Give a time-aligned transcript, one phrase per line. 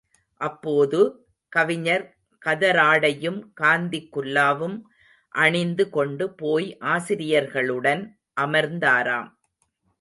[0.41, 0.99] அப்போது,
[1.49, 2.05] கவிஞர்
[2.45, 4.77] கதராடையும் காந்தி குல்லாவும்
[5.35, 8.03] அணிந்து கொண்டு போய் ஆசிரியர்களுடன்
[8.41, 9.29] அமர்ந்தாராம்.